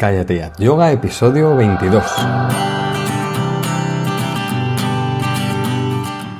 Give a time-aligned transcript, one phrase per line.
[0.00, 0.50] Cállate.
[0.58, 2.02] Yoga episodio 22.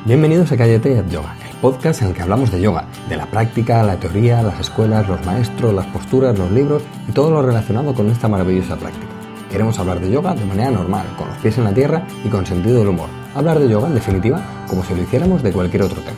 [0.06, 3.26] Bienvenidos a Cállate ya Yoga, el podcast en el que hablamos de yoga, de la
[3.26, 7.92] práctica, la teoría, las escuelas, los maestros, las posturas, los libros y todo lo relacionado
[7.92, 9.12] con esta maravillosa práctica.
[9.50, 12.46] Queremos hablar de yoga de manera normal, con los pies en la tierra y con
[12.46, 13.10] sentido del humor.
[13.34, 16.16] Hablar de yoga, en definitiva, como si lo hiciéramos de cualquier otro tema.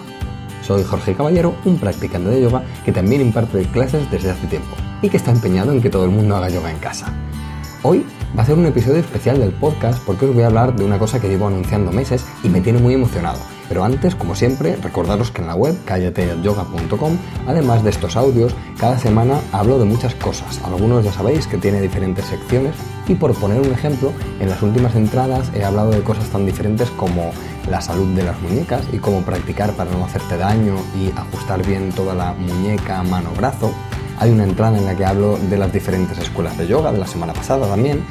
[0.63, 5.09] Soy Jorge Caballero, un practicante de yoga que también imparte clases desde hace tiempo y
[5.09, 7.13] que está empeñado en que todo el mundo haga yoga en casa.
[7.85, 8.07] Hoy
[8.39, 11.01] va a ser un episodio especial del podcast porque os voy a hablar de una
[11.01, 13.41] cosa que llevo anunciando meses y me tiene muy emocionado.
[13.69, 17.17] Pero antes, como siempre, recordaros que en la web callateyoga.com,
[17.49, 20.61] además de estos audios, cada semana hablo de muchas cosas.
[20.65, 22.77] Algunos ya sabéis que tiene diferentes secciones
[23.09, 26.89] y por poner un ejemplo, en las últimas entradas he hablado de cosas tan diferentes
[26.91, 27.33] como
[27.69, 31.91] la salud de las muñecas y cómo practicar para no hacerte daño y ajustar bien
[31.91, 33.73] toda la muñeca, mano, brazo
[34.23, 37.09] hay una entrada en la que hablo de las diferentes escuelas de yoga de la
[37.09, 38.05] semana pasada también.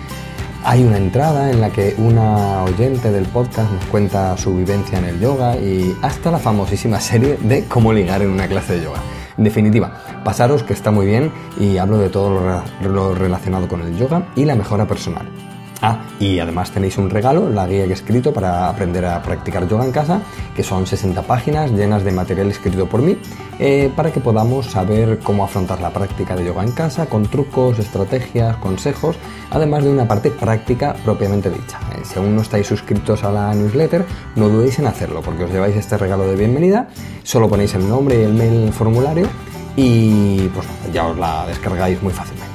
[0.65, 5.05] Hay una entrada en la que una oyente del podcast nos cuenta su vivencia en
[5.05, 8.99] el yoga y hasta la famosísima serie de cómo ligar en una clase de yoga.
[9.37, 13.97] En definitiva, pasaros que está muy bien y hablo de todo lo relacionado con el
[13.97, 15.50] yoga y la mejora personal.
[15.81, 19.67] Ah, y además tenéis un regalo, la guía que he escrito para aprender a practicar
[19.67, 20.21] yoga en casa,
[20.55, 23.17] que son 60 páginas llenas de material escrito por mí,
[23.57, 27.79] eh, para que podamos saber cómo afrontar la práctica de yoga en casa, con trucos,
[27.79, 29.15] estrategias, consejos,
[29.49, 31.79] además de una parte práctica propiamente dicha.
[31.95, 35.51] Eh, si aún no estáis suscritos a la newsletter, no dudéis en hacerlo, porque os
[35.51, 36.89] lleváis este regalo de bienvenida,
[37.23, 39.27] solo ponéis el nombre y el mail en el formulario
[39.75, 42.50] y pues ya os la descargáis muy fácilmente.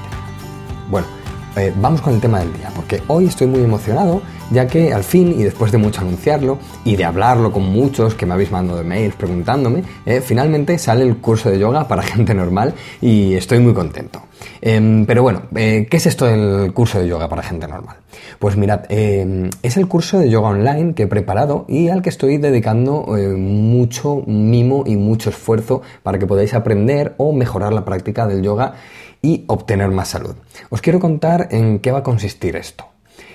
[1.57, 5.03] Eh, vamos con el tema del día, porque hoy estoy muy emocionado, ya que al
[5.03, 8.85] fin, y después de mucho anunciarlo, y de hablarlo con muchos que me habéis mandado
[8.85, 13.73] mails preguntándome, eh, finalmente sale el curso de yoga para gente normal y estoy muy
[13.73, 14.21] contento.
[14.61, 17.97] Em, pero bueno, eh, ¿qué es esto del curso de yoga para gente normal?
[18.39, 22.11] Pues mirad, em, es el curso de yoga online que he preparado y al que
[22.11, 23.07] estoy dedicando
[23.39, 28.75] mucho mimo y mucho esfuerzo para que podáis aprender o mejorar la práctica del yoga
[29.23, 30.35] y obtener más salud.
[30.71, 32.87] Os quiero contar en qué va a consistir esto.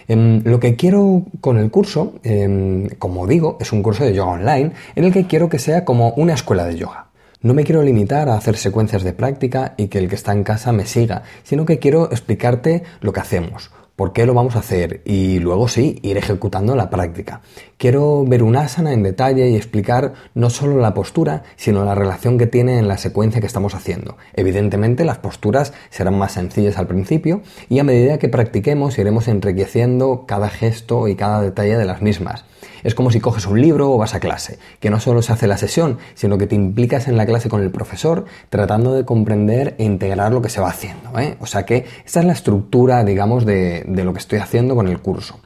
[0.07, 4.31] Em, lo que quiero con el curso, em, como digo, es un curso de yoga
[4.31, 7.07] online en el que quiero que sea como una escuela de yoga.
[7.41, 10.43] No me quiero limitar a hacer secuencias de práctica y que el que está en
[10.43, 13.71] casa me siga, sino que quiero explicarte lo que hacemos,
[14.01, 17.41] por qué lo vamos a hacer y luego sí, ir ejecutando la práctica.
[17.77, 22.39] Quiero ver un asana en detalle y explicar no solo la postura, sino la relación
[22.39, 24.17] que tiene en la secuencia que estamos haciendo.
[24.33, 30.25] Evidentemente las posturas serán más sencillas al principio y a medida que practiquemos iremos enriqueciendo
[30.25, 32.43] cada gesto y cada detalle de las mismas.
[32.83, 35.47] Es como si coges un libro o vas a clase, que no solo se hace
[35.47, 39.75] la sesión, sino que te implicas en la clase con el profesor tratando de comprender
[39.77, 41.17] e integrar lo que se va haciendo.
[41.19, 41.35] ¿eh?
[41.39, 44.99] O sea que esta es la estructura, digamos, de, lo que estoy haciendo con el
[44.99, 45.39] curso.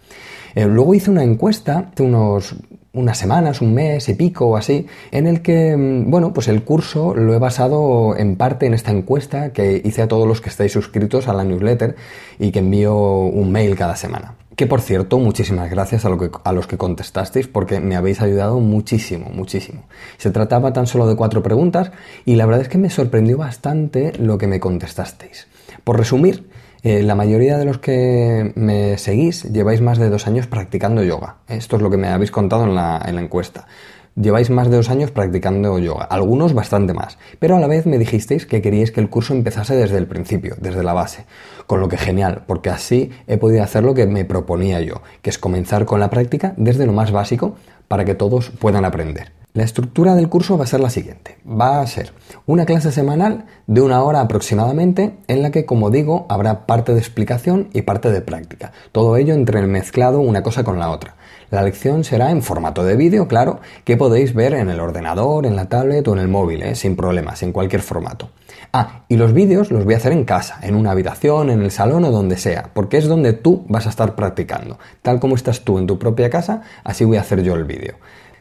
[0.53, 2.55] Eh, luego hice una encuesta hace unos
[2.95, 6.63] unas semanas, un mes y pico o así, en el que, mm, bueno, pues el
[6.63, 10.49] curso lo he basado en parte en esta encuesta que hice a todos los que
[10.49, 11.95] estáis suscritos a la newsletter
[12.39, 14.35] y que envío un mail cada semana.
[14.55, 16.09] Que por cierto, muchísimas gracias a,
[16.43, 19.83] a, los que contestasteis porque me habéis ayudado muchísimo, muchísimo.
[20.17, 21.91] Se trataba tan solo de cuatro preguntas
[22.23, 25.47] y la verdad es que me sorprendió bastante lo que me contestasteis.
[25.83, 26.47] Por resumir,
[26.83, 31.37] eh, la mayoría de los que me seguís lleváis más de dos años practicando yoga.
[31.49, 33.67] Esto es lo que me habéis contado en la encuesta.
[34.15, 37.97] Lleváis más de dos años practicando yoga, algunos bastante más, pero a la vez me
[37.97, 41.25] dijisteis que queríais que el curso empezase desde el principio, desde la base,
[41.67, 45.29] con lo que genial, porque así he podido hacer lo que me proponía yo, que
[45.29, 47.55] es comenzar con la práctica desde lo más básico
[47.89, 49.33] para que todos puedan aprender.
[49.51, 51.37] La estructura del curso va a ser la siguiente.
[51.47, 52.11] Va a ser
[52.45, 56.99] una clase semanal de una hora aproximadamente en la que, como digo, habrá parte de
[56.99, 58.73] explicación y parte de práctica.
[58.91, 61.15] Todo ello entremezclado una cosa con la otra.
[61.51, 65.55] La lección será en formato de vídeo, claro, que podéis ver en el ordenador, en
[65.55, 66.75] la tablet o en el móvil, ¿eh?
[66.75, 68.29] sin problemas, en cualquier formato.
[68.73, 71.71] Ah, y los vídeos los voy a hacer en casa, en una habitación, en el
[71.71, 74.79] salón o donde sea, porque es donde tú vas a estar practicando.
[75.01, 77.95] Tal como estás tú en tu propia casa, así voy a hacer yo el vídeo.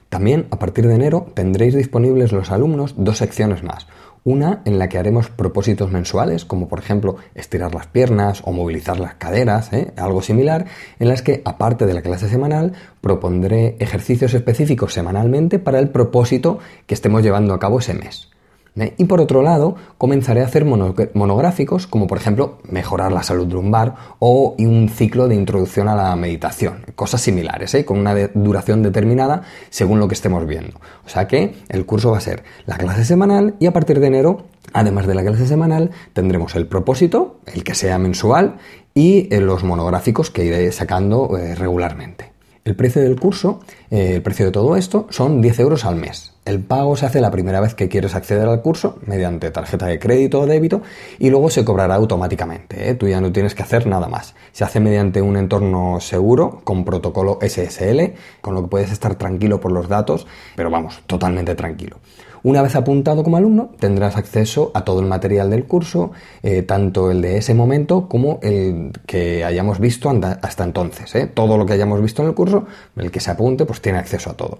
[0.09, 3.87] También, a partir de enero, tendréis disponibles los alumnos dos secciones más.
[4.25, 8.99] Una en la que haremos propósitos mensuales, como por ejemplo estirar las piernas o movilizar
[8.99, 9.93] las caderas, ¿eh?
[9.97, 10.65] algo similar,
[10.99, 12.73] en las que aparte de la clase semanal
[13.03, 18.34] propondré ejercicios específicos semanalmente para el propósito que estemos llevando a cabo ese mes.
[18.77, 18.95] ¿Eh?
[18.99, 23.95] Y por otro lado, comenzaré a hacer monográficos como por ejemplo mejorar la salud lumbar
[24.19, 27.85] o un ciclo de introducción a la meditación, cosas similares, ¿eh?
[27.85, 30.81] con una duración determinada según lo que estemos viendo.
[31.05, 34.07] O sea que el curso va a ser la clase semanal y a partir de
[34.07, 38.57] enero, además de la clase semanal, tendremos el propósito, el que sea mensual,
[38.95, 42.34] y eh, los monográficos que iré sacando regularmente.
[42.65, 46.33] El precio del curso, el precio de todo esto, son 10 euros al mes.
[46.47, 49.99] El pago se hace la primera vez que quieres acceder al curso mediante tarjeta de
[49.99, 50.81] crédito o débito
[51.19, 52.89] y luego se cobrará automáticamente.
[52.89, 52.95] ¿eh?
[52.95, 54.35] Tú ya no tienes que hacer nada más.
[54.53, 59.61] Se hace mediante un entorno seguro con protocolo SSL, con lo que puedes estar tranquilo
[59.61, 60.27] por los datos,
[60.57, 61.99] pero vamos, totalmente tranquilo.
[62.45, 66.13] Una vez apuntado como alumno, tendrás acceso a todo el material del curso,
[66.43, 70.11] eh, tanto el de ese momento como el que hayamos visto
[70.43, 71.15] hasta entonces.
[71.15, 71.27] ¿eh?
[71.27, 74.29] Todo lo que hayamos visto en el curso, el que se apunte, pues tiene acceso
[74.29, 74.59] a todo.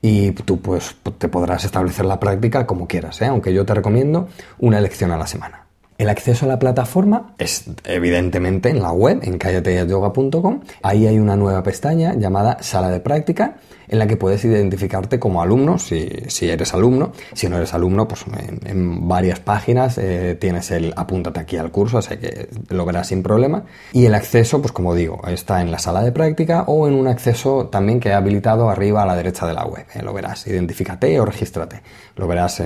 [0.00, 3.26] Y tú pues te podrás establecer la práctica como quieras, ¿eh?
[3.26, 4.28] aunque yo te recomiendo
[4.60, 5.63] una lección a la semana.
[5.96, 10.60] El acceso a la plataforma es evidentemente en la web, en callateyoga.com.
[10.82, 13.56] Ahí hay una nueva pestaña llamada Sala de Práctica
[13.88, 16.08] en la que puedes identificarte como alumno, si,
[16.42, 17.12] eres alumno.
[17.32, 18.24] Si no eres alumno, pues
[18.64, 23.22] en, varias páginas eh, tienes el apúntate aquí al curso, así que lo verás sin
[23.22, 23.64] problema.
[23.92, 27.06] Y el acceso, pues como digo, está en la sala de práctica o en un
[27.06, 29.86] acceso también que he habilitado arriba a la derecha de la web.
[29.94, 31.82] Eh, lo verás, identifícate o regístrate.
[32.16, 32.60] Lo verás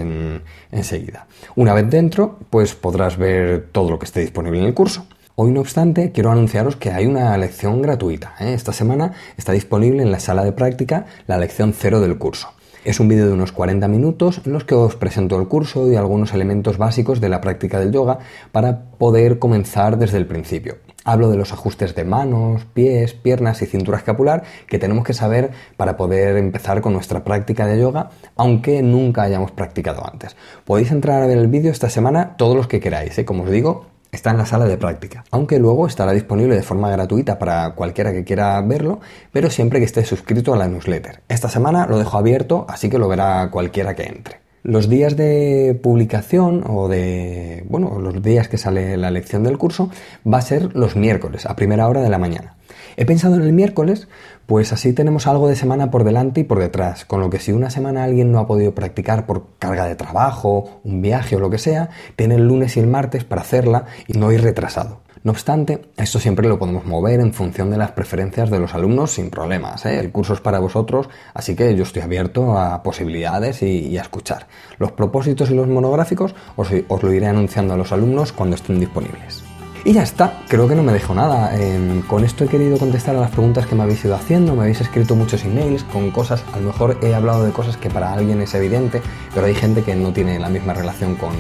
[0.71, 1.27] enseguida.
[1.57, 5.07] Una vez dentro, pues podrás ver todo lo que esté disponible en el curso.
[5.35, 8.35] Hoy, no obstante, quiero anunciaros que hay una lección gratuita.
[8.41, 8.55] ¿eh?
[8.55, 12.49] Esta semana está disponible en la sala de práctica la lección cero del curso.
[12.85, 15.97] Es un vídeo de unos 40 minutos en los que os presento el curso y
[15.97, 18.19] algunos elementos básicos de la práctica del yoga
[18.51, 20.77] para poder comenzar desde el principio.
[21.11, 25.53] Hablo de los ajustes de manos, pies, piernas y cintura escapular que tenemos que saber
[25.79, 30.37] para poder empezar con nuestra práctica de yoga, aunque nunca hayamos practicado antes.
[30.67, 33.25] Podéis entrar a ver el vídeo esta semana todos los que queráis, ¿eh?
[33.25, 36.91] como os digo, Está en la sala de práctica, aunque luego estará disponible de forma
[36.91, 39.01] gratuita para cualquiera que quiera verlo,
[39.33, 41.23] pero siempre que esté suscrito a la newsletter.
[41.29, 44.48] Esta semana lo dejo abierto, así que lo verá cualquiera que entre.
[44.69, 49.89] Los días de publicación o de, bueno, los días que sale la lección del curso
[50.31, 52.57] va a ser los miércoles a primera hora de la mañana.
[52.99, 54.09] He pensado en el miércoles,
[54.45, 57.51] pues así tenemos algo de semana por delante y por detrás, con lo que si
[57.51, 61.49] una semana alguien no ha podido practicar por carga de trabajo, un viaje o lo
[61.49, 65.01] que sea, tiene el lunes y el martes para hacerla y no ir retrasado.
[65.25, 69.13] No obstante, esto siempre lo podemos mover en función de las preferencias de los alumnos
[69.13, 69.85] sin problemas.
[69.87, 69.99] ¿eh?
[69.99, 74.47] El curso es para vosotros, así que yo estoy abierto a posibilidades y, a escuchar.
[74.79, 79.43] Los propósitos y los monográficos os lo iré anunciando a los alumnos cuando estén disponibles.
[79.85, 81.57] Y ya está, creo que no me dejo nada.
[81.57, 84.63] Em, con esto he querido contestar a las preguntas que me habéis ido haciendo, me
[84.63, 88.13] habéis escrito muchos emails con cosas, a lo mejor he hablado de cosas que para
[88.13, 89.01] alguien es evidente,
[89.35, 91.31] pero hay gente que no tiene la misma relación con,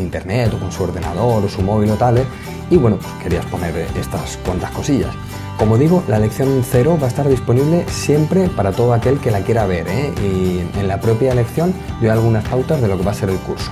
[0.00, 2.24] internet o con su ordenador o su móvil o tal,
[2.70, 5.14] y bueno, pues querías poner estas cuantas cosillas.
[5.58, 9.40] Como digo, la lección cero va a estar disponible siempre para todo aquel que la
[9.40, 10.12] quiera ver, ¿eh?
[10.22, 13.38] y en la propia lección doy algunas pautas de lo que va a ser el
[13.38, 13.70] curso.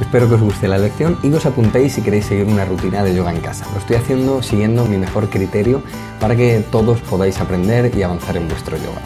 [0.00, 3.14] Espero que os guste la lección y os apuntéis si queréis seguir una rutina de
[3.14, 3.66] yoga en casa.
[3.72, 5.82] Lo estoy haciendo siguiendo mi mejor criterio
[6.20, 9.00] para que todos podáis aprender y avanzar en vuestro yoga.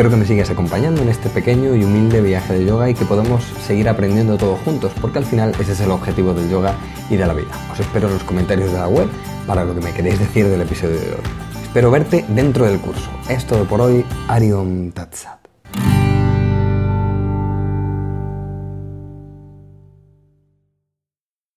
[0.00, 3.04] Espero que me sigas acompañando en este pequeño y humilde viaje de yoga y que
[3.04, 6.74] podamos seguir aprendiendo todos juntos, porque al final ese es el objetivo del yoga
[7.10, 7.50] y de la vida.
[7.70, 9.10] Os espero en los comentarios de la web
[9.46, 11.22] para lo que me queréis decir del episodio de hoy.
[11.62, 13.10] Espero verte dentro del curso.
[13.28, 14.02] Es todo por hoy.
[14.26, 15.39] Arion Tatsa.